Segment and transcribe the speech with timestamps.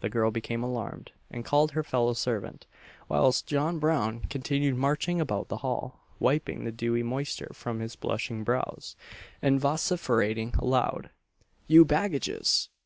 [0.00, 2.66] The girl became alarmed, and called her fellow servant;
[3.08, 8.44] whilst John Brown continued marching about the hall, wiping the dewy moisture from his blushing
[8.44, 8.94] brows,
[9.40, 11.08] and vociferating aloud,
[11.66, 12.68] "You baggages!